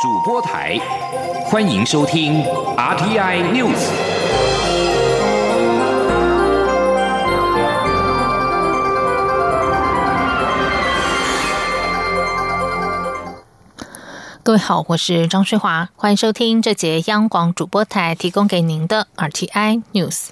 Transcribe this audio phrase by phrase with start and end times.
[0.00, 0.78] 主播台，
[1.44, 2.42] 欢迎收听
[2.74, 3.76] RTI News。
[14.42, 20.28] 各位好，我是张翠华，欢迎收听这节央广主播台提供给您的 RTI News。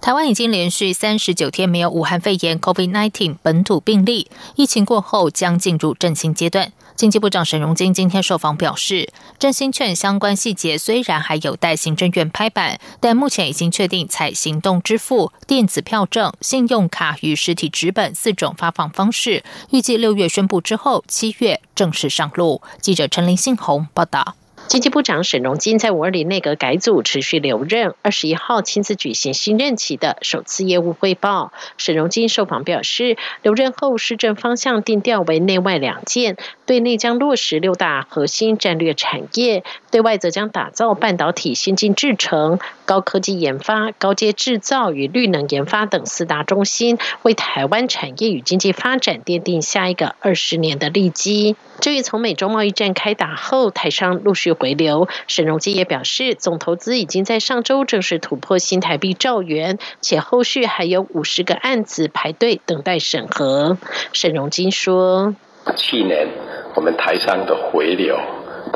[0.00, 6.72] 台湾已经连续三十九天没有武汉肺炎 COVID-19 本土病例，疫情过后将进入振兴阶段。
[6.96, 22.62] 经济部长沈荣金今天受访表示，振兴券相关细节虽然还有待行政院拍板，但目前已经确定采行动支付、电子票证、信用卡与实体纸本四种发放方式，预计六月宣布之后，七月正式上路。
[22.80, 24.34] 记者陈林信宏报道。
[24.68, 31.52] 经济部长沈荣金在五二零内阁改组持续留任，二十一号亲自举行新任期的首次业务汇报。
[31.78, 51.54] 沈荣金受访表示，留任后施政方向定调为内外两件，对内将落实六大核心战略产业，对外则将打造半导体先进制程、高科技研发、高阶制造与绿能研发等四大中心，为台湾产业与经济发展奠定下一个二十年的利基。
[51.80, 63.76] 至于从美中贸易战开打后，台商陆续回流，沈荣基也表示，总投资已经在上周正式突破新台币兆元，且后续还有五十个案子排队等待审核。
[64.12, 65.34] 沈荣基说
[65.76, 66.28] ：“去年
[66.74, 68.18] 我们台商的回流，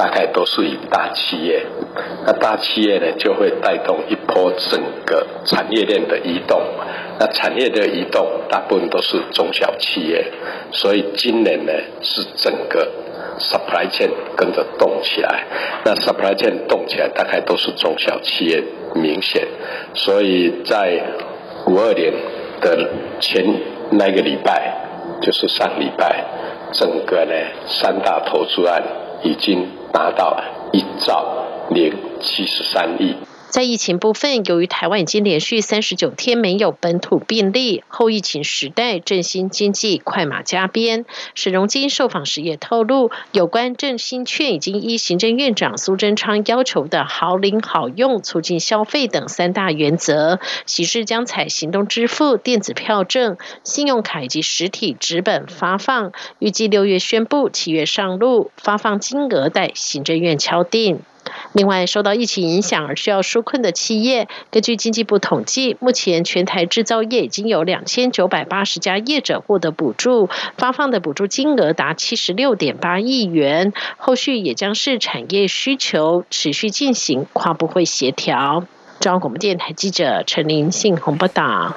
[0.00, 1.62] 大概都是以大企业，
[2.24, 6.58] 那大企业呢就会带动一波整个产业链的移动。”
[7.20, 10.24] 那产业的移动大部分都是中小企业，
[10.72, 12.90] 所以今年呢是整个
[13.38, 15.44] supply chain 跟着动起来。
[15.84, 18.64] 那 supply chain 动起来，大概都是中小企业
[18.94, 19.46] 明显。
[19.94, 20.98] 所以在
[21.66, 22.10] 五二年
[22.62, 22.88] 的
[23.20, 23.44] 前
[23.90, 24.74] 那个礼拜，
[25.20, 26.24] 就是上礼拜，
[26.72, 27.34] 整个呢
[27.66, 28.82] 三大投资案
[29.22, 30.36] 已经达到
[30.72, 31.24] 一兆
[31.70, 33.16] 零七十三亿。
[33.50, 41.04] 在疫情部分，由于台湾已经连续三十九天没有本土病例，后疫情时代振兴经济快马加鞭。
[41.34, 61.00] 沈荣金受访时也透露，有关振兴券已经依行政院长苏贞昌要求的好领好用、促进消费等三大原则，喜事将采行动支付、电子票证、信用卡以及实体纸本发放，预计六月宣布，七月上路，发放金额待行政院敲定。
[61.52, 73.72] 另外，受到疫情影响而需要纾困的企业，根据经济部统计，目前全台制造业已经有两千九百八十家业者获得补助，发放的补助金额达七十六点八亿元。
[73.96, 78.64] 后续也将是产业需求持续进行跨部会协调。
[79.00, 81.74] 中央广播电台记者陈林信宏报道。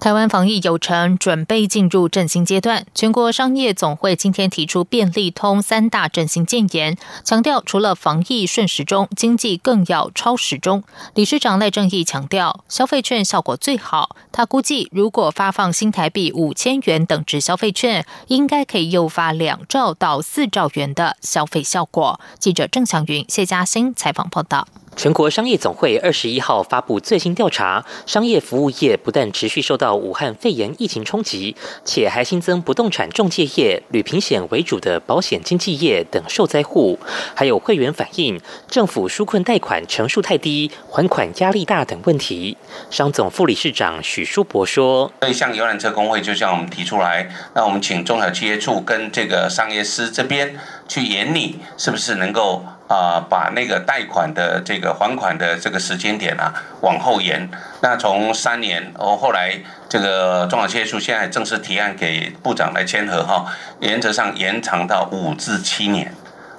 [0.00, 2.86] 台湾防疫有成，准备进入振兴阶段。
[2.94, 10.84] 全国商业总会今天提出便利通三大振兴建言，强调除了防疫顺时钟，经济更要超时钟。
[11.14, 14.14] 理事长赖正义强调，消费券效果最好。
[14.30, 22.20] 他估计，如果发放新台币五千元等值消费券，应该可以诱发两兆到四兆元的消费效果。
[22.38, 24.68] 记者郑祥云、谢嘉欣采访报道。
[24.98, 31.54] 全国商业总会二十一号发布最新调查，商业服务业不但持续受到武汉肺炎疫情冲击，
[31.84, 36.98] 且还新增不动产中介业、旅平险为主的保险经纪业等受灾户，
[37.32, 42.56] 还有会员反映政府纾困贷款成数太低、还款压力大等问题。
[42.90, 50.58] 商总副理事长许书博说：“所以像游览车工会就向我们提出来，那我们请中小企业处跟这个商业司这边
[50.88, 57.48] 去研拟，是不是能够？”啊，把那个贷款的这个还款的这个时间点啊往后延，
[57.82, 63.46] 那从三年哦，后来这个中小企业处现在正式提案给部长来签合哈，
[63.80, 66.14] 原则上延长到五至七年，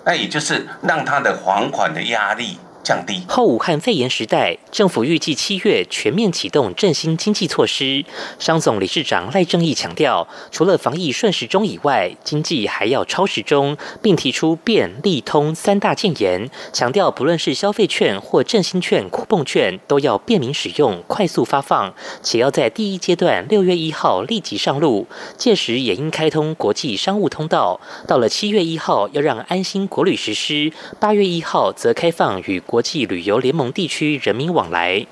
[0.05, 2.59] 那也就是让他的还款的压力。
[2.81, 8.05] 降低后武汉肺炎时代，政府预计七月全面启动振兴经济措施。
[8.39, 21.93] 商总理事长赖正义强调，除了防疫顺时钟以外，经济还要超时钟，并提出便利通三大建言，强调不论是消费券或振兴券、酷泵券，都要便民使用、快速发放，
[22.23, 25.05] 且要在第一阶段六月一号立即上路，
[25.37, 27.79] 届时也应开通国际商务通道。
[28.07, 32.63] 到了七月一号，要让安心国旅实施；八月一号则开放与。
[32.69, 35.05] 国际旅游联盟地区人民往来，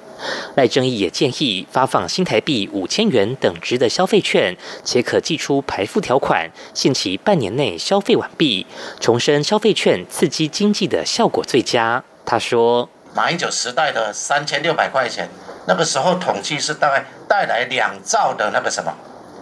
[0.55, 8.65] 赖正义也建议发放新台币五千元等值的消费券，且可寄出排付条款，限期半年内消费完毕。
[8.99, 12.03] 重申消费券刺激经济的效果最佳。
[12.25, 15.29] 他说：“马英九时代的三千六百块钱，
[15.65, 18.93] 那个时候统计是大概带来两兆的那个什么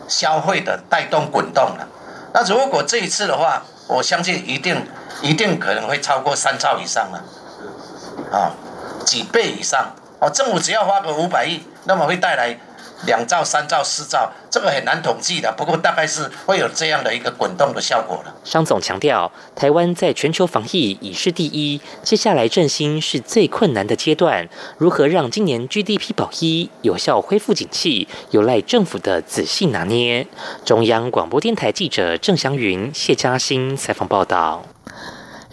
[0.08, 1.88] 消费的带动滚动了。
[2.34, 4.84] 那如果这一次的话，我相信一定
[5.22, 7.24] 一定可能会超过三兆以上了，
[8.36, 8.52] 啊，
[9.06, 9.96] 几倍以上。
[10.20, 12.58] 哦，政府只要花个五百亿，那么会带来。
[13.06, 15.54] 两兆、三兆、四兆，这个很难统计的。
[15.56, 18.34] 不过大概是会有这样的一个滚动的效果了。
[18.44, 24.48] 商总强调，台湾在全球防疫已是第一，接下来振兴是最困难的阶段。
[24.78, 30.26] 如何让今年 GDP 保一、有效恢复景气，有赖政府的仔细拿捏。
[30.64, 34.64] 中央广播电台记者郑祥云、谢嘉欣采访报道。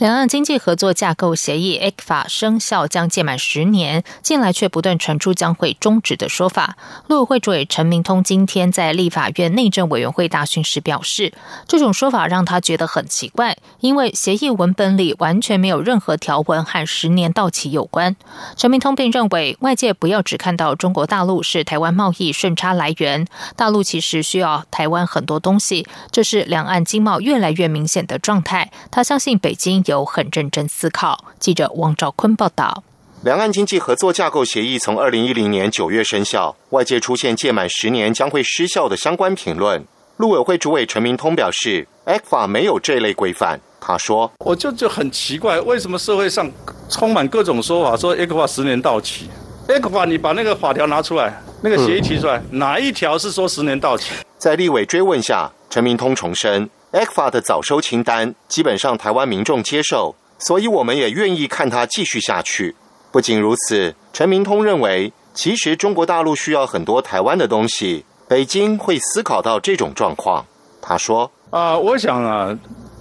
[0.03, 6.77] 两岸经济合作架构协议 （ECFA） 生效将届满十年，近来却不断传出将会终止的说法。
[7.07, 11.33] 陆委会主委陈明通今天在立法院内政委员会大讯时表示，
[11.69, 18.17] 这种说法让他觉得很奇怪，因为协议文本里完全没有任何条文和十年到期有关。
[18.57, 28.73] 陈明通并认为，外界不要只看到中国大陆是台湾贸易顺差来源，大陆其实需要台湾很多东西，这是两岸经贸越来越明显的状态。
[28.91, 29.81] 他相信北京。
[29.93, 31.25] 有很认真思考。
[31.39, 32.83] 记者王兆坤报道：
[33.23, 39.85] 两岸经济合作架构协议从二零一零年九月生效，外界出现届满十年将会失效的相关评论。
[40.17, 43.61] 陆委会主委陈明通表示，ECFA 没有这类规范。
[43.81, 46.49] 他说：“我就就很奇怪，为什么社会上
[46.89, 49.29] 充满各种说法，说 ECFA 十年到期
[49.67, 56.69] ？ECFA 你把那个法条拿出来，那个协议提出来，哪一条是说十年到期？”在立委追问下，陈明通重申。
[56.93, 62.77] ECFA 的早收清单基本上台湾民众接受，所以我们也愿意看它继续下去。
[63.11, 70.45] 不仅如此，陈明通认为，其实中国大陆需要很多台湾的东西，北京会思考到这种状况。
[70.83, 72.55] 他说：“啊，我想啊，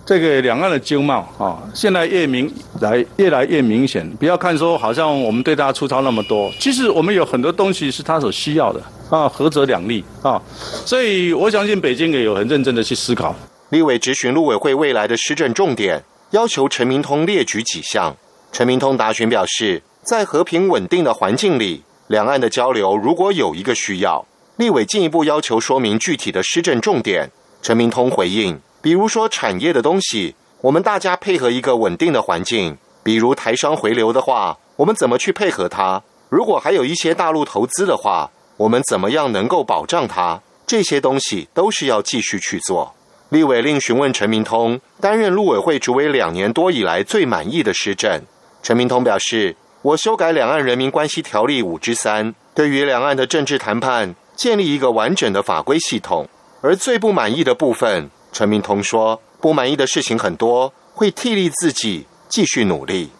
[0.06, 2.50] 这个两岸的经贸啊，现在越明
[2.80, 4.10] 来越来越明显。
[4.12, 10.42] 不要看说好像我们对他粗糙那么多，其实我们有很多东西是他所需要的啊，合则两利啊。
[10.86, 13.36] 所以我相信北京也有很认真的去思考。”
[13.72, 18.14] 立委质询陆委会未来的施政重点，要求陈明通列举几项。
[18.52, 24.26] 陈明通答询表示，在和平稳定的环境里，两岸的交流如果有一个需要，
[24.58, 27.32] 立委进一步要求说明具体的施政重点。
[27.62, 36.04] 陈明通回应，比如说产业的东西，我们大家配合一个稳定的环境，比如台商回流的话，我们怎么去配合它？
[36.28, 40.42] 如果还有一些大陆投资的话，我们怎么样能够保障它？
[40.68, 42.94] 这些东西都是要继续去做。
[43.32, 48.22] 立委令询问陈明通担任陆委会主委两年多以来最满意的施政。
[48.62, 56.28] 陈明通表示：“我修改《两岸人民关系条例》五之三，对于两岸的政治谈判建立一个完整的法规系统。
[56.60, 63.12] 而最不满意的部分，陈明通说不满意的事情很多，会替力自己继续努力。”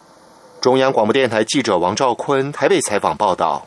[0.60, 3.66] 中央广播电台记者王兆坤台北采访报道。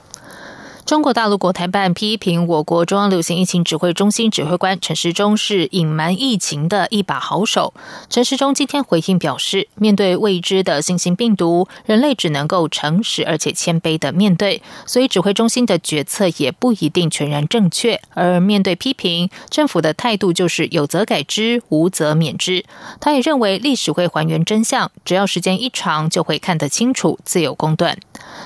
[0.86, 7.74] 中国大陆国台办批评我国中央流行疫情指挥中心指挥官陈时中是隐瞒疫情的一把好手。
[8.08, 18.00] 陈时中今天回应表示，面对未知的新型病毒，人类只能够诚实而且谦卑的面对，所以指挥中心的决策也不一定全然正确。
[18.14, 22.64] 而面对批评，政府的态度就是有则改之，无则免之。
[23.02, 27.98] 他也认为历史会还原真相，只要时间一长，就会看得清楚，自有公断。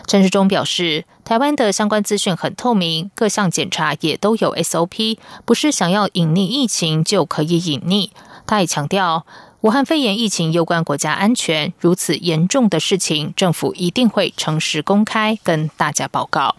[0.07, 1.03] 陈时中表示。
[1.29, 8.09] 台湾的相关资讯很透明，各项检查也都有 SOP，不是想要隐匿疫情就可以隐匿。
[8.47, 9.27] 他也强调，
[9.61, 16.56] 武汉肺炎疫情攸关国家安全，如此严重的事情，政府一定会诚实公开跟大家报告。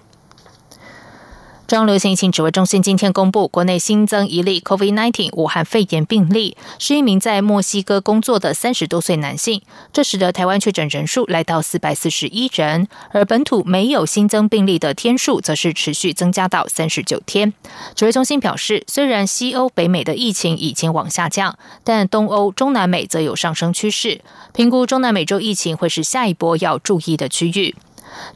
[1.70, 9.62] 中央流行疫情指挥中心今天公布，国内新增一例 COVID-19 武汉肺炎病例，是一名在墨西哥工作的三十多岁男性。
[9.92, 17.52] 这使得台湾确诊人数来到四百四十一人，而本土没有新增病例的天数则是持续增加到三十九天。
[17.94, 24.22] 指挥中心表示，虽然西欧、北美的疫情已经往下降，但东欧、中南美则有上升趋势。
[24.52, 27.76] 评估中南美洲疫情会是下一波要注意的区域。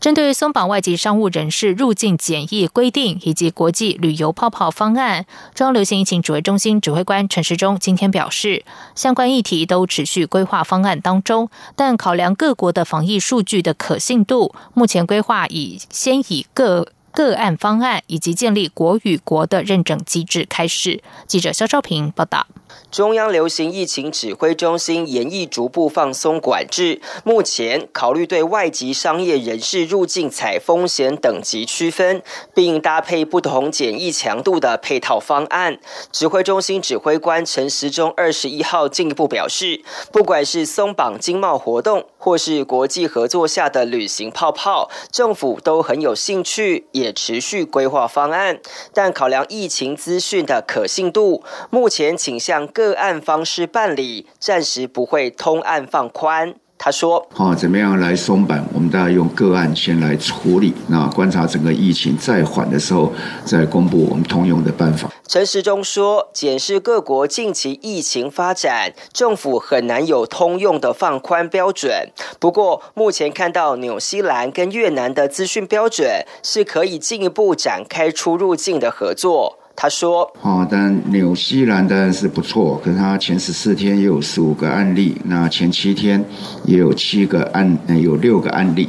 [0.00, 8.64] 针对松绑外籍商务人士入境检疫规定以及国际旅游泡泡方案，中央流行疫情指挥中心指挥官陈时中今天表示，
[8.94, 21.02] 相关议题都持续规划方案当中，但考量各国的防疫数据的可信度，目前规划已先以各个案方案以及建立国与国的认证机制开始。
[21.26, 22.46] 记者肖兆平报道。
[22.90, 35.78] 中央流行疫情指挥中心研议逐步放松管制，目前考虑对外籍商业人士入境采风险等级区分，并搭配不同检疫强度的配套方案。
[36.10, 48.58] 指挥中心指挥官陈时中二十一号进一步表示，不管是松绑经贸活动，或是国际合作下的旅行泡泡，政府都很有兴趣，也也持续规划方案，
[48.94, 56.54] 但考量疫情资讯的可信度，目前请向个案方式办理，暂时不会通案放宽。
[56.84, 58.62] 他说：“好，怎么样来松绑？
[58.74, 63.10] 我们大概用个案先来处理，那观察整个疫情再缓的时候，
[63.42, 72.10] 再公布我们通用的办法。”陈时中说：“检视各国近期疫情发展，政府很难有通用的放宽标准。
[72.38, 76.06] 不过，目前看到纽西兰跟越南的资讯标准，
[76.42, 86.24] 是可以进一步展开出入境的合作。”他说：“哦，但纽西兰当然是不错，可是他前十四天也有十五个案例，那前七天
[86.64, 88.88] 也有七个案，有六个案例。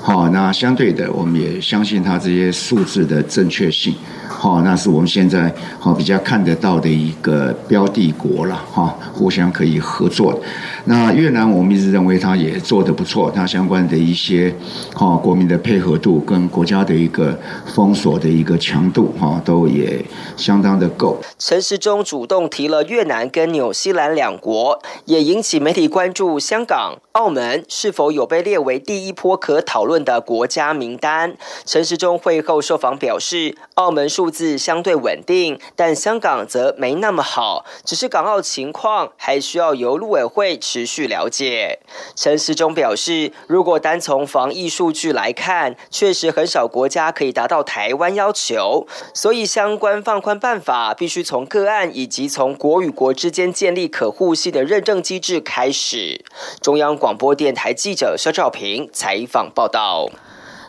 [0.00, 3.94] 好，那相对的，我们也相信他这些数字的正确性。”
[4.28, 10.38] 好，那是我们现在好比较看得到的一个标的国了哈，互相可以合作。
[10.84, 14.54] 那越南我们一直认为它也做得不错，它相关的一些
[14.94, 20.04] 哈国民的配合度跟国家的一个封锁的一个强度哈都也
[20.36, 21.18] 相当的够。
[21.38, 26.38] 陈时中主动提了越南跟纽西兰两国，也引起媒体关注。
[26.38, 31.34] 香港、澳门是否有被列为第一波可讨论的国家名单？
[31.64, 34.28] 陈时中会后受访表示，澳门数。
[34.28, 37.64] 字相对稳定，但香港则没那么好。
[37.84, 41.80] 只是港澳情况还需要由陆委会持续了解。
[42.14, 56.22] 陈时中表示，如果单从防疫数据来看，确实很少国家可以达到台湾要求，所以相关放宽办法必须从个案以及从国与国之间建立可互信的认证机制开始。
[56.60, 60.08] 中央广播电台记者肖兆平采访报道。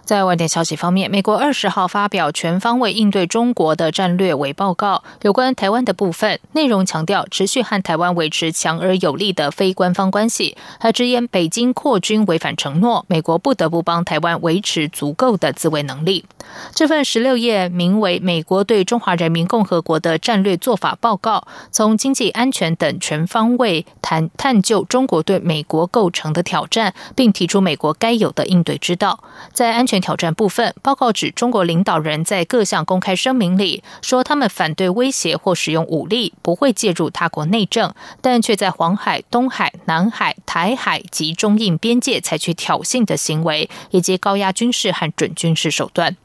[0.09, 16.25] 在外电消息方面，美国二十号发表全方位应对中国的战略委报告，有关台湾的部分内容强调持续和台湾维持强而有力的非官方关系，还直言北京扩军违反承诺，美国不得不帮台湾维持足够的自卫能力。
[16.73, 29.23] 这份十六页名为《美国对中华人民共和国的战略做法报告》，从经济、安全等全方位谈探究中国对美国构成的挑战，并提出美国该有的应对之道。
[29.53, 46.15] 在安全挑战部分，报告指中国领导人在各项公开声明里说，他们反对威胁或使用武力，不会介入他国内政，但却在黄海、东海、南海、台海及中印边界采取挑衅的行为，以及高压军事和准军事手段。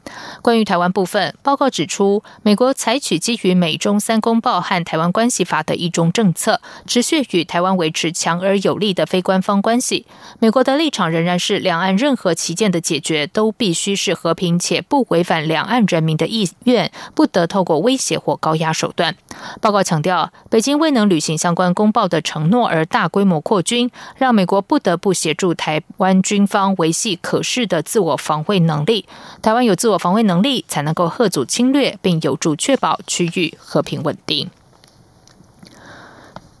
[0.41, 10.05] 关于台湾部分，报告指出，美国采取基于美中三公报和台湾关系法的一中政策，持续与台湾维持强而有力的非官方关系。
[10.39, 19.15] 美国的立场仍然是，两岸任何旗舰的解决都必必须是和平且不违反两岸人民的意愿，不得透过威胁或高压手段。
[19.59, 29.07] 报告强调，北京未能履行相关公报的承诺而大规模扩军，让美国不得不协助台湾军方维系可视的自我防卫能力。
[29.41, 34.47] 台湾有自我防卫能力，才能够遏阻侵略，并有助确保区域和平稳定。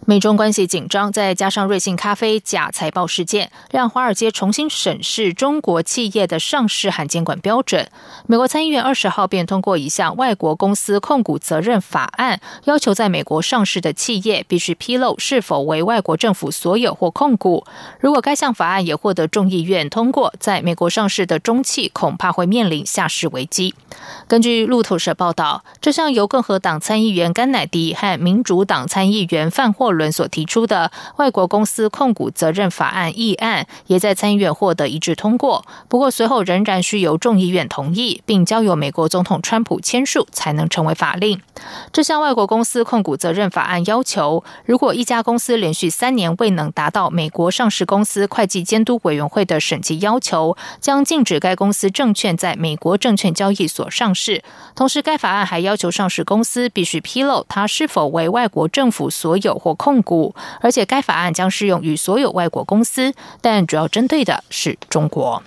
[0.07, 7.89] 美中关系紧张，再加上瑞幸咖啡假财报事件，让华尔街重新审视中国企业的上市和监管标准。
[8.27, 17.65] 美国参议院二十号便通过一项外国公司控股责任法案，要求在美国上市的企业必须披露是否为外国政府所有或控股。
[17.99, 23.73] 如果该项法案也获得众议院通过，在美国上市的中企恐怕会面临下市危机。
[24.27, 29.94] 根据路透社报道，这项由共和党参议员甘乃迪和民主党参议员范霍。
[29.95, 35.65] 伦所提出的外国公司控股责任法案议案，也在参议院获得一致通过。
[35.87, 41.39] 不过，随后仍然需由众议院同意，并交由美国总统川普签署，才能成为法令。
[41.93, 54.43] 这项外国公司控股责任法案要求，如果一家公司连续三年未能达到美国上市公司会计监督委员会的审计要求，将禁止该公司证券在美国证券交易所上市。
[54.75, 59.73] 同时，该法案还要求上市公司必须披露它是否为外国政府所有或。
[59.85, 65.43] 控股，而且该法案将适用于所有外国公司，但主要针对的是中国。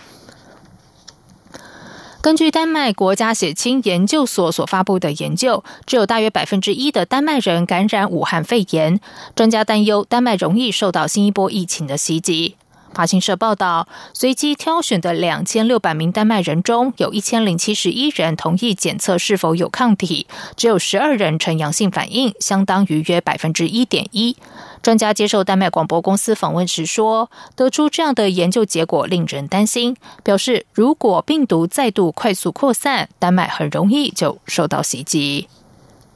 [2.21, 9.01] 根据丹麦国家血清研究所所发布的研究，只有大约百分之一的丹麦人感染武汉肺炎。
[9.35, 12.55] 专家担忧，丹麦容易受到新一波疫情的袭击。
[12.99, 20.27] 法新社报道，随机挑选的两千六百名丹麦人中，有一千零七十一人同意检测是否有抗体，
[20.57, 24.37] 只有十二人呈阳性反应，相当于约百分之一点一。
[24.83, 35.47] 专家接受丹麦广播公司访问时说，得出这样的研究结果令人担心，表示如果病毒再度快速扩散，丹麦很容易就受到袭击。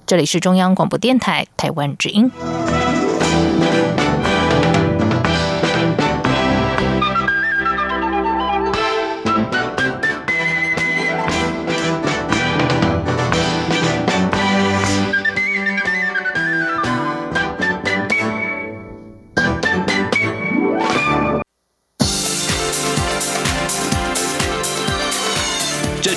[0.04, 2.28] 这里是中央广播电台台湾之音。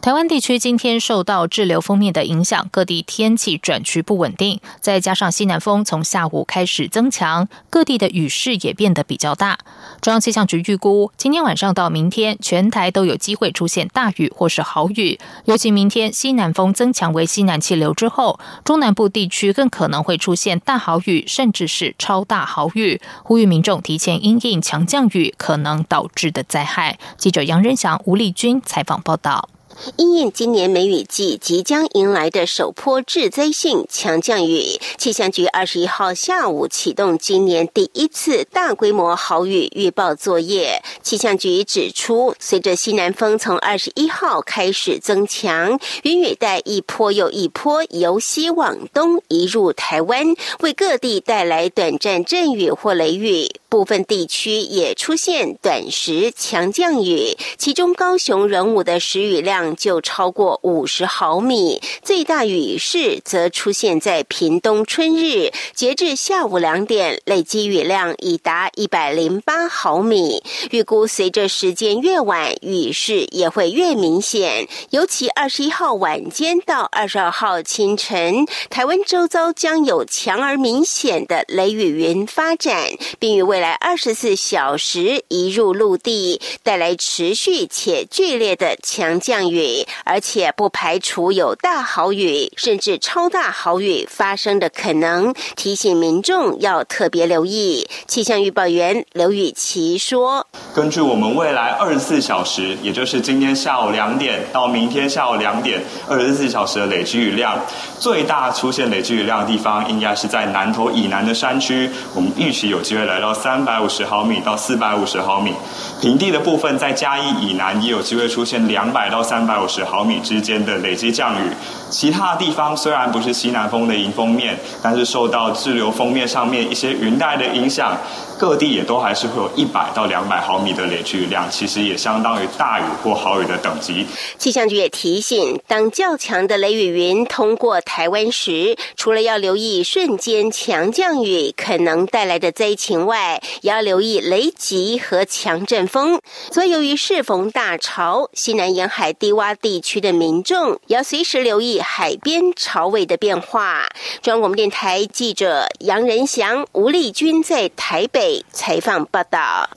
[0.00, 9.58] 台湾地区今天受到滞留锋面的影响，各地天气转趋不稳定，再加上西南风从下午开始增强，各地的雨势也变得比较大。
[10.00, 15.18] 中央气象局预估，今天晚上到明天，全台都有机会出现大雨或是豪雨。
[15.46, 23.00] 尤其明天西南风增强为西南气流之后，中南部地区更可能会出现大豪雨，甚至是超大豪雨。
[23.24, 26.98] 呼吁民众提前因应强降雨可能导致的灾害。
[27.16, 29.48] 记者杨仁祥、吴丽君采访报道。
[29.96, 34.62] 因应今年梅雨季即将迎来的首波致灾性强降雨，
[34.96, 40.82] 气象局二十一号下午启动今年第一次大规模豪雨预报作业。
[41.02, 53.48] 气象局指出，随着西南风从二十一号开始增强，云雨带一波又一波由西往东移入台湾，为各地带来短暂阵雨或雷雨。
[53.68, 70.42] 部分地区也出现短时强降雨，其中高雄仍武的时雨量就超过五十毫米，最大雨势则出现在屏东春日，截至下午两点，累积雨量已达一百零八毫米。
[70.70, 89.57] 预估随着时间越晚，雨势也会越明显，尤其二十一号晚间到二十二号清晨，台湾周遭将有强而明显的雷雨云发展，并于未来二十四小时移入陆地，带来持续且剧烈的强降雨，
[90.04, 97.86] 而且不排除有大豪雨甚至超大豪雨发生的可能，提醒民众要特别留意。
[98.06, 107.60] 气象预报员刘雨琪说：“根据我们未来二十四小时，也就是今天下午两点到明天下午两点，二十四小时的累积雨量，
[107.98, 115.52] 最大出现累积雨量的地方，应该是在南投以南的山区，我们预期有机会来到三。”三百五十毫米到四百五十毫米，
[116.00, 121.50] 平地的部分在嘉义以南也有机会出现两百到三百五十毫米之间的累积降雨。
[121.90, 127.96] 其他地方虽然不是西南风的迎风面，但是受到滞留风面上面一些云带的影响。
[128.38, 134.06] 各地也都还是会有一百到两百毫米的累积雨量，其实也相当于大雨或豪雨的等级。
[134.38, 146.20] 气象局也提醒，当较强的雷雨云通过台湾时，除了要留意瞬间强降雨可能带来的灾情外，也要留意雷击和强阵风。
[146.52, 153.88] 所以，由于适逢大潮，西南沿海低洼地区的民众要随时留意海边潮位的变化。
[154.22, 158.27] 中央广播电台记者杨仁祥、吴丽君在台北。
[158.52, 159.68] 采访报道。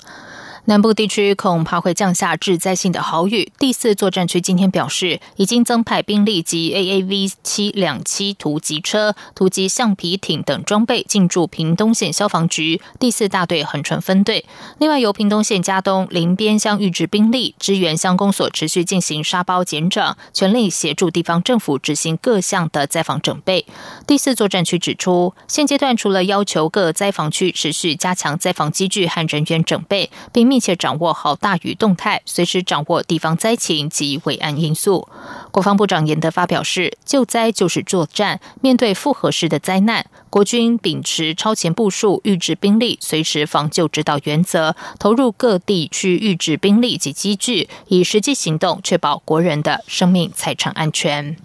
[0.66, 3.52] 南部地区恐怕会降下致灾性的豪雨。
[3.58, 14.46] 第四作战区今天表示，已经增派兵力及 AAV 七两栖突击车、突击橡皮艇等装备进驻屏东县消防局第四大队横川分队。
[14.78, 23.66] 另外，由屏东县嘉东林边乡预置兵力支援乡公所持续进行沙包减长，全力协助地方政府执行各项的灾防准备。
[24.06, 35.08] 第四作战区指出，现阶段除了要求各灾防区持续加强灾防机具和人员准备，并密切掌握好大雨动态，随时掌握地方灾情及伟岸因素。
[35.50, 51.38] 国防部长严德发表示，救灾就是作战，面对复合式的灾难，国军秉持超前部署、预置兵力、随时防救指导原则，投入各地区预置兵力及机具，以实际行动确保国人的生命财产安全。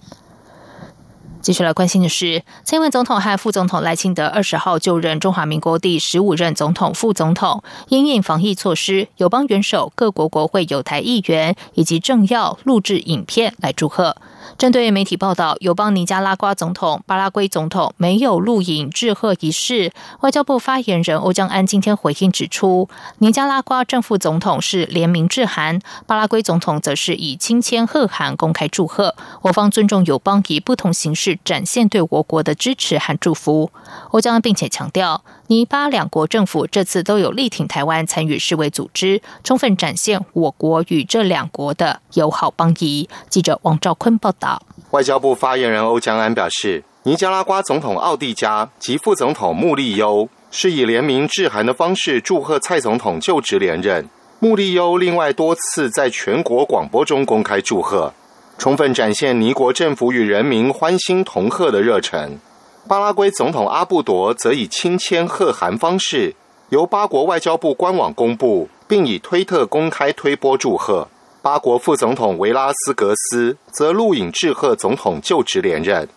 [1.46, 14.16] 继续来关心的是，蔡英文总统和副总统赖清德二十号就任中华民国第十五任总统、副总统，因应防疫措施，友邦元首、各国国会有台议员以及政要录制影片来祝贺。
[14.58, 29.14] 针对媒体报道，友邦尼加拉瓜总统、巴拉圭总统没有录影致贺仪式，外交部发言人欧江安今天回应指出，尼加拉瓜正副总统是联名致函，巴拉圭总统则是以亲签贺函公开祝贺。
[29.42, 33.70] 我方尊重友邦以不同形式展现对我国的支持和祝福。
[34.10, 43.08] 欧江安并且强调，尼巴两国政府这次都有力挺台湾参与世卫组织，充分展现我国与这两国的友好邦谊。
[43.28, 44.60] 记者王兆坤报道。
[44.90, 54.08] 外交部发言人欧江安表示，尼加拉瓜总统奥蒂加及副总统穆利优是以联名致函的方式祝贺蔡总统就职连任。
[54.38, 58.12] 穆利优另外多次在全国广播中公开祝贺，
[58.58, 62.38] 充分展现尼国政府与人民欢欣同贺的热忱。
[62.86, 66.34] 巴拉圭总统阿布多则以亲签贺函方式，
[66.68, 71.08] 由巴国外交部官网公布，并以推特公开推播祝贺。
[71.46, 76.08] 巴国副总统维拉斯格斯则录影致贺总统就职连任。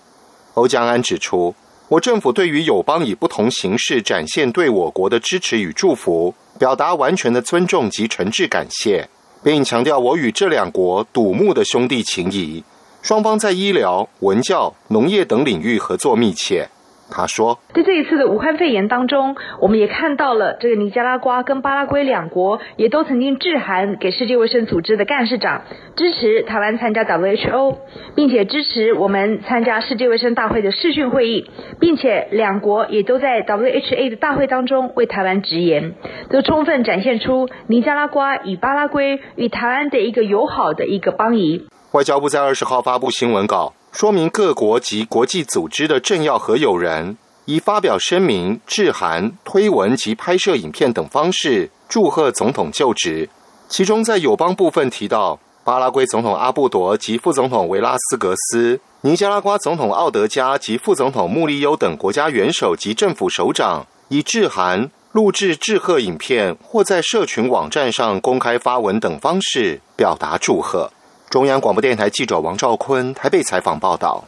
[0.56, 1.54] 欧江安指出，
[1.88, 9.08] 我政府对于友邦以不同形式展现对我国的支持与祝福，表达完全的尊重及诚挚感谢，
[9.44, 12.64] 并强调我与这两国笃睦的兄弟情谊。
[13.04, 16.68] 双方在医疗、文教、农业等领域合作密切。
[17.12, 25.64] 他说：“在这一次的武汉肺炎当中，我们也看到了这个尼加拉瓜跟巴拉圭两国也都曾经致函给世界卫生组织的干事长，
[25.96, 27.78] 支持台湾参加 WHO，
[28.16, 35.96] 并且支持我们参加世界卫生大会的视讯会议，并且两国也都在 WHA 的大会当中为台湾直言，
[36.30, 43.74] 都充分展现出尼加拉瓜与巴拉圭与台湾的一个友好的一个邦谊。”外交部在二十号发布新闻稿。
[43.92, 53.30] 说明各国及国际组织的政要和友人，以发表声明、致函、推文及拍摄影片等方式祝贺总统就职。
[53.68, 70.92] 其中，在友邦部分提到，巴拉圭总统阿布多及副总统维拉斯格斯、尼加拉瓜总统奥德加及副总统穆利优等国家元首及政府首长，以致函、录制致贺影片或在社群网站上公开发文等方式表达祝贺。
[71.30, 74.24] 中央广播电台记者王兆坤台北采访报道。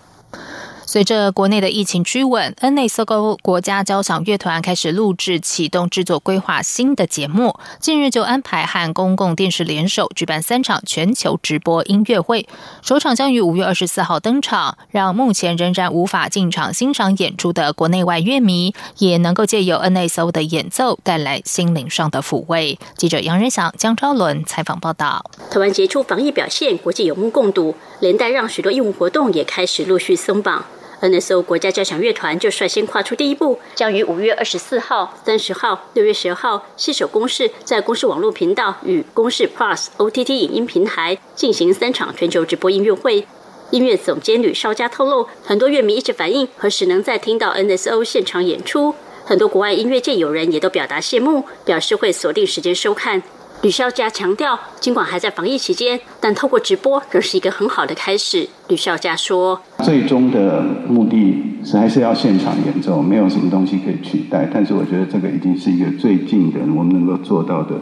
[0.91, 7.56] 随着国内的疫情趋稳，N A S O 国家交响乐团开始录制、启动制作、规划新的节目。
[7.80, 12.45] 近日就安排和公共电视联手举办三场全球直播音乐会，
[12.82, 22.77] 首场将于五月二十四号登场，让目前仍然无法进场欣赏演出的国内外乐迷也能够借由 N A S O 的演奏带来心灵上的抚慰。
[22.97, 25.23] 记者杨仁祥、江昭伦采访报道。
[25.49, 30.65] 台湾杰出防疫表现，国际有目共睹，连带让许多义务活动也开始陆续松绑。
[31.01, 43.25] NSO 国家交响乐团就率先跨出第一步，将于五月二十四号、三十号、六月十号携手公视，在公视网络频道与公视 Plus OTT 影音平台进行三场全球直播音乐会。
[43.71, 48.93] 音乐总监吕少佳透露，很多乐迷一直反映何时能再听到 NSO 现场演出，
[49.25, 53.23] 很多国外音乐界友人也都表达羡慕，表示会锁定时间收看。
[53.62, 58.50] 吕少佳强调，尽管还在防疫期间，但透过直播仍是一个很好的开始。
[58.69, 64.50] 吕少佳说：“最终的目的是还是要现场演奏，没有什么东西可以取代。
[64.52, 67.76] 但是我觉得这个已经是一个最近的，我们能够做到的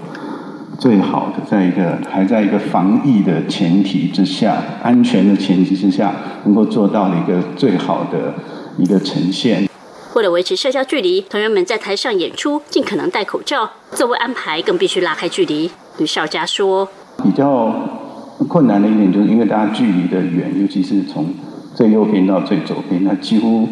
[0.78, 6.14] 最好的，在一个还在一个防疫的前提之下、安全的前提之下，
[6.44, 8.34] 能够做到的一个最好的
[8.78, 9.66] 一个呈现。”
[10.16, 15.70] 为了维持社交距离，团员们在台上演出尽可能戴口罩，座位安排更必须拉开距离。
[16.00, 16.90] 吕少佳说
[17.24, 17.72] ：“比较
[18.48, 21.32] 困难的一点就是，因为大家距离的远，尤其是从
[21.76, 23.70] 最右边到最左边，那几乎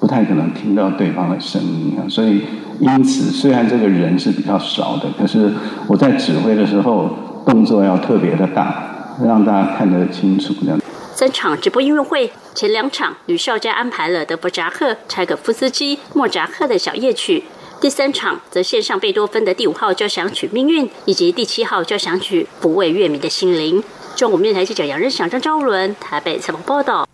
[0.00, 2.02] 不太可能听到对方的声音啊。
[2.08, 2.42] 所以，
[2.80, 5.52] 因此虽然这个人是比较少的，可是
[5.86, 7.10] 我在指挥的时候，
[7.46, 10.80] 动作要特别的大，让大家看得清楚这样。”
[11.16, 17.42] 三场直播音乐会，前两场吕少佳安排了德伯扎克、柴可夫斯基、莫扎克的小夜曲，
[17.80, 23.82] 第三场则献上贝多芬的第五号交响曲《命运》以及第七号交响曲《不为乐迷的心灵》。
[24.14, 27.08] 中国面台记者杨仁祥、张昭伦台北采访报道。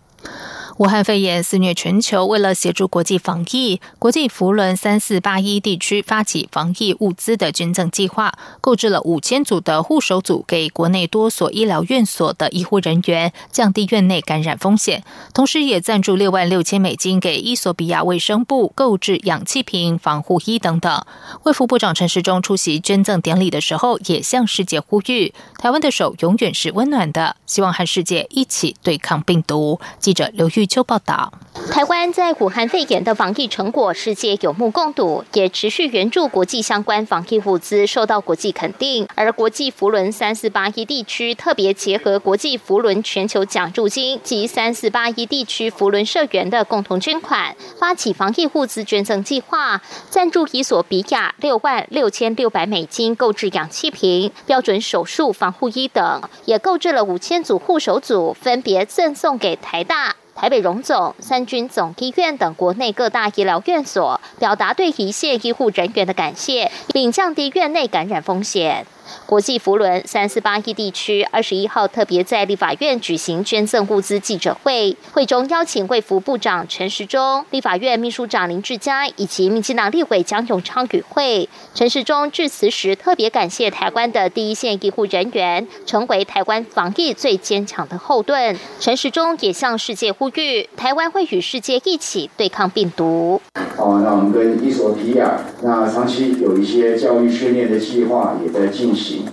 [0.78, 8.32] 武汉肺炎肆虐全球，为了协助国际防疫，国际福伦三四八一地区发起防疫物资的捐赠计划，
[8.62, 15.04] 购置了五千组的护手组给国内多所医疗院所的医护人员，降低院内感染风险。
[15.34, 21.04] 同时，也赞助六万六千美金给伊索比亚卫生部购置氧气瓶、防护衣等等。
[21.42, 29.78] 卫福部长陈时中出席捐赠典礼的时候，也向世界呼吁：台湾的手永远是温暖的，希望和世界一起对抗病毒。
[30.00, 30.61] 记者刘玉。
[30.66, 31.32] 秋报道，
[31.70, 39.06] 台湾在武汉肺炎的防疫成果，世界有目共睹，也持续援助国际相关防疫物资，受到国际肯定。
[39.14, 60.16] 而国际福伦三四八一地区特别结合国际福伦全球奖助金及三四八一地区福伦社员的共同捐款，发起防疫物资捐赠计划，赞助伊索比亚六万六千六百美金购置氧气瓶、标准手术防护衣等，也购置了五千组护手组，分别赠送给台大。
[60.42, 68.84] 台北荣总、三军总医院等国内各大医疗院所，表达对一线医护人员的感谢，并降低院内感染风险。
[69.26, 81.48] 国际扶轮三四八一地区二十一号特别在立法院举行捐赠物资记者会，会中邀请卫福部长陈时中、立法院秘书长林志嘉以及民进党立委蒋永昌与会。
[81.74, 88.56] 陈时中致辞时特别感谢台湾的第一线医护人员，成为台湾防疫最坚强的后盾。
[88.78, 93.40] 陈时中也向世界呼吁，台湾会与世界一起对抗病毒。
[93.76, 99.24] 哦，那我们跟伊索比亚那长期有一些教育训练的计划也在进行。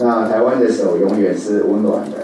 [0.00, 2.18] 那台湾的手永远是温暖的，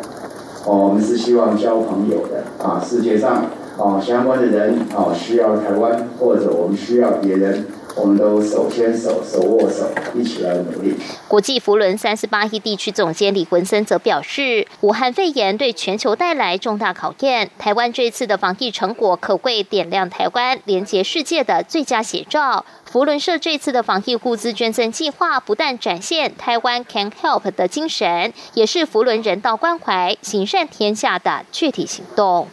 [0.67, 2.83] 哦，我们是希望交朋友的啊。
[2.85, 3.45] 世界上
[3.79, 7.65] 啊相关的人啊需要台湾，或者我们需要别人。
[7.97, 10.95] 我们都手牵手、手握手，一起来努力。
[11.27, 22.65] 国际福伦三十八亿地区总监李文森则表示，武汉肺炎对全球带来重大考验，台湾这次的防疫成果可谓点亮台湾连接世界的最佳写照。
[22.85, 32.49] 福伦社这次的防疫物资捐赠计划，不但展现台湾 Can Help 的精神，也是福伦人道关怀、行善天下的具体行动。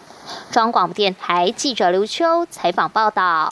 [0.51, 3.51] 中央广电台记者刘秋采访报道。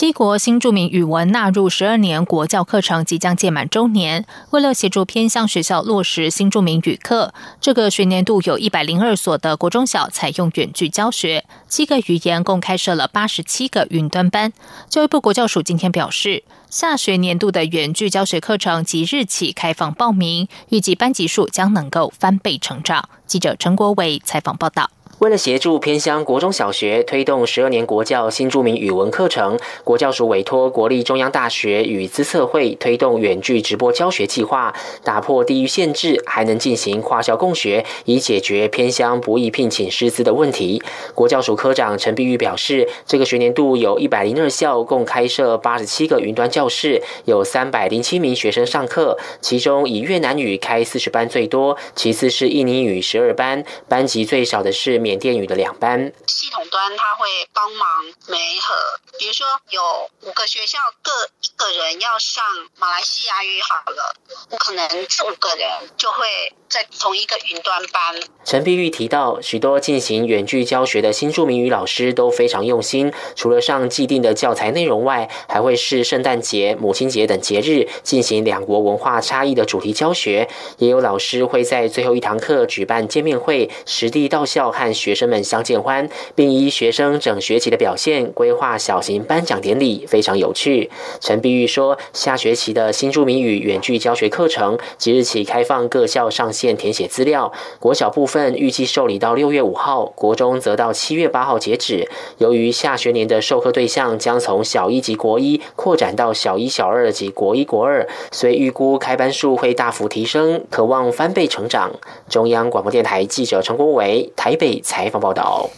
[0.00, 14.54] 七国新著名语文纳入十二年国教课程即将届满周年，为了协助偏向学校落实新著名语课，这个学年度有一百零二所的国中小采用远距教学，七个语言共开设了八十七个云端班。
[14.88, 23.06] 教育部国教署今天表示，下学年度的远距教学课程即日起开放报名，预计班级数将能够翻倍成长。
[23.26, 24.88] 记者陈国伟采访报道。
[25.20, 40.82] 为了协助偏乡国中小学推动十二年国教新著名语文课程，国教署委托国立中央大学与资策会推动远距直播教学计划，打破地域限制，还能进行跨校共学，以解决偏乡不易聘请师资的问题。
[41.14, 56.12] 国教署科长陈碧玉表示，这个学年度有一百零二校共开设八十七个云端教室，有三百零七名学生上课，其中以越南语开四十班最多，其次是印尼语十二班，班级最少的是缅甸语的两班。
[56.28, 58.74] 系统端他会帮忙媒合，
[59.18, 62.44] 比如说有五个学校各一个人要上
[62.78, 64.14] 马来西亚语好了，
[64.56, 66.28] 可能这五个人就会
[66.68, 68.22] 在同一个云端班。
[68.44, 80.48] 陈碧玉提到，许多进行远距教学的新著名语老师都非常用心，除了上既定的教材内容外，还会是圣诞节、母亲节等节日进行两国文化差异的主题教学。
[80.78, 90.90] 也有老师会在最后一堂课举办见面会，实地到校和学生们相见欢，并依学生整学期的表现规划小型颁奖典礼，非常有趣。
[91.20, 102.06] 陈碧玉说，下学期的新著名语远距教学课程即日起开放各校上线填写资料，国小部分预计受理到六月五号，国中则到七月八号截止。
[102.36, 111.90] 由于下学年的授课对象将从小一及国一扩展到小一、小二及国一、国二，所以预估开班数会大幅提升，渴望翻倍成长。
[112.28, 115.70] 中央广播电台记者陈国伟台北采访报道。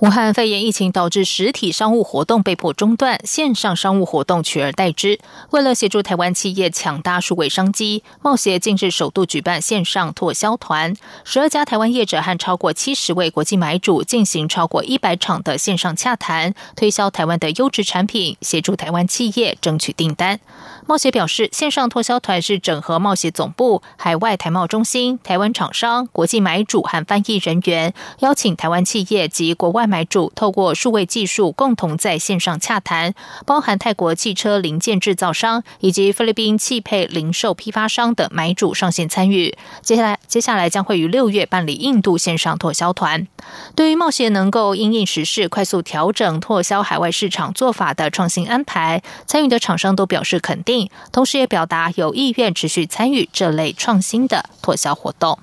[0.00, 5.18] 武汉肺炎疫情导致实体商务活动被迫中断，线上商务活动取而代之。
[5.50, 20.38] 为了协助台湾企业抢搭数位商机，贸协近日首度举办线上拓销团，十二家台湾业者和超过七十位国际买主进行超过一百场的线上洽谈，推销台湾的优质产品，协助台湾企业争取订单。
[20.86, 29.87] 贸协表示，线上拓销团是整合贸协总部、海外台贸中心、台湾厂商、国际买主和翻译人员，邀请台湾企业及国外。
[29.88, 33.14] 买主透过数位技术共同在线上洽谈，
[33.46, 39.56] 包含泰国汽车零件制造商以及菲律宾汽配零售批发商的买主上线参与。
[39.82, 43.26] 接下来，接下来将会于六月办理印度线上拓销团。
[43.74, 55.38] 对于冒险能够因应时事快速调整拓销海外市场做法的创新安排，参与的厂商都表示肯定，同时也表达有意愿持续参与这类创新的拓销活动。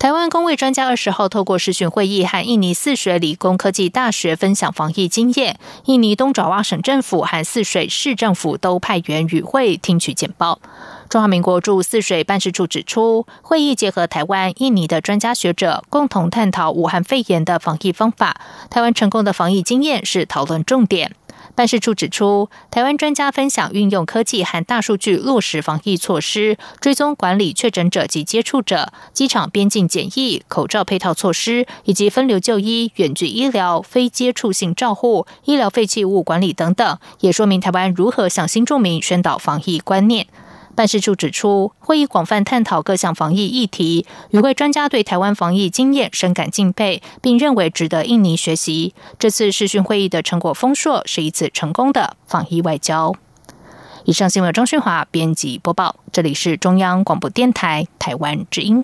[0.00, 5.58] 台湾工位专家二十号透过视讯会议和印尼泗水理工科技大学分享防疫经验。
[5.84, 10.58] 印尼东爪哇省政府和泗水市政府都派员与会听取简报。
[11.10, 18.40] 中华民国驻泗水办事处指出，会议结合台湾、印尼的专家学者，共同探讨武汉肺炎的防疫方法。
[18.70, 21.14] 台湾成功的防疫经验是讨论重点。
[21.60, 40.28] 办事处指出，台湾专家分享运用科技和大数据落实防疫措施，追踪管理确诊者及接触者、机场边境检疫、口罩配套措施，以及分流就医、远距医疗、非接触性照护、医疗废弃物管理等等，也说明台湾如何向新住民宣导防疫观念。
[40.80, 48.94] 办事处指出，会议广泛探讨各项防疫议题，与会专家对台湾防疫经验深感敬佩，并认为值得印尼学习。
[49.18, 53.14] 这次视讯会议的成果丰硕，是一次成功的防疫外交。
[54.06, 58.82] 以上新闻，张旭华编辑播报，这里是中央广播电台台湾之音。